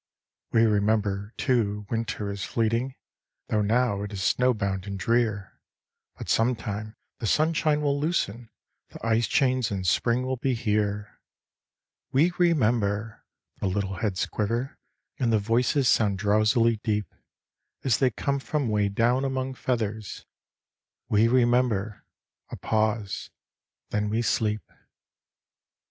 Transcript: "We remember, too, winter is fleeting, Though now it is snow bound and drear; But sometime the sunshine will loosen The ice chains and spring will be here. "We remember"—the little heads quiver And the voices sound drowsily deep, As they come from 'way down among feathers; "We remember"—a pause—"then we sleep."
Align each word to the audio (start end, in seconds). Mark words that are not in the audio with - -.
"We 0.51 0.65
remember, 0.65 1.31
too, 1.37 1.85
winter 1.91 2.31
is 2.31 2.43
fleeting, 2.43 2.95
Though 3.49 3.61
now 3.61 4.01
it 4.01 4.11
is 4.11 4.23
snow 4.23 4.51
bound 4.51 4.87
and 4.87 4.97
drear; 4.97 5.61
But 6.17 6.27
sometime 6.27 6.95
the 7.19 7.27
sunshine 7.27 7.81
will 7.81 7.99
loosen 7.99 8.49
The 8.89 9.05
ice 9.05 9.27
chains 9.27 9.69
and 9.69 9.85
spring 9.85 10.25
will 10.25 10.37
be 10.37 10.55
here. 10.55 11.19
"We 12.11 12.31
remember"—the 12.39 13.67
little 13.67 13.97
heads 13.97 14.25
quiver 14.25 14.79
And 15.19 15.31
the 15.31 15.37
voices 15.37 15.87
sound 15.87 16.17
drowsily 16.17 16.77
deep, 16.83 17.13
As 17.83 17.99
they 17.99 18.09
come 18.09 18.39
from 18.39 18.69
'way 18.69 18.89
down 18.89 19.23
among 19.23 19.53
feathers; 19.53 20.25
"We 21.09 21.27
remember"—a 21.27 22.55
pause—"then 22.57 24.09
we 24.09 24.23
sleep." 24.23 24.63